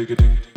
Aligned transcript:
Digging. 0.00 0.49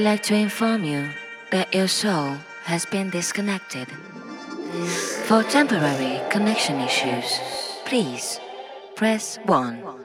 I'd 0.00 0.04
like 0.04 0.22
to 0.22 0.34
inform 0.34 0.82
you 0.84 1.10
that 1.50 1.74
your 1.74 1.86
soul 1.86 2.38
has 2.64 2.86
been 2.86 3.10
disconnected. 3.10 3.86
For 5.28 5.42
temporary 5.42 6.22
connection 6.30 6.80
issues, 6.80 7.38
please 7.84 8.40
press 8.96 9.38
1. 9.44 9.99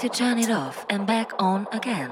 To 0.00 0.08
turn 0.08 0.38
it 0.38 0.50
off 0.50 0.86
and 0.88 1.06
back 1.06 1.30
on 1.38 1.66
again. 1.72 2.10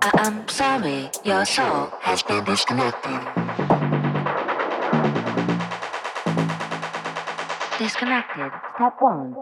I- 0.00 0.12
I'm 0.14 0.46
sorry, 0.46 1.10
your 1.24 1.44
soul 1.44 1.90
has 2.02 2.22
been 2.22 2.44
disconnected. 2.44 3.18
Disconnected. 7.78 8.52
Step 8.76 8.94
1. 9.00 9.34